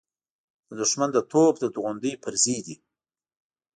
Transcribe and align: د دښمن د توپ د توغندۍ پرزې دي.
د 0.67 0.69
دښمن 0.81 1.09
د 1.13 1.17
توپ 1.31 1.53
د 1.59 1.65
توغندۍ 1.75 2.13
پرزې 2.23 2.57
دي. 2.65 2.75